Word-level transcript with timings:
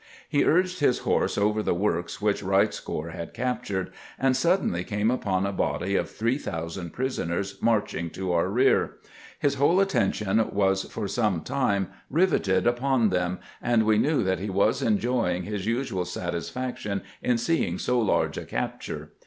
He 0.27 0.43
urged 0.43 0.79
his 0.79 0.97
horse 1.05 1.37
over 1.37 1.61
the 1.61 1.75
works 1.75 2.19
which 2.19 2.41
Wright's 2.41 2.79
corps 2.79 3.11
had 3.11 3.35
captured, 3.35 3.91
and 4.17 4.35
suddenly 4.35 4.83
came 4.83 5.11
upon 5.11 5.45
a 5.45 5.51
body 5.51 5.95
of 5.95 6.09
3000 6.09 6.91
prisoners 6.91 7.59
marching 7.61 8.09
to 8.09 8.33
our 8.33 8.49
rear. 8.49 8.97
His 9.37 9.53
whole 9.61 9.79
attention 9.79 10.43
was 10.55 10.85
for 10.85 11.07
some 11.07 11.41
time 11.41 11.89
riveted 12.09 12.65
upon 12.65 13.09
them, 13.09 13.37
and 13.61 13.83
we 13.85 13.99
knew 13.99 14.23
that 14.23 14.39
he 14.39 14.49
was 14.49 14.81
enjoying 14.81 15.43
his 15.43 15.67
usual 15.67 16.05
satisfaction 16.05 17.03
in 17.21 17.37
seeing 17.37 17.77
so 17.77 17.99
large 17.99 18.39
a 18.39 18.45
capture. 18.45 19.11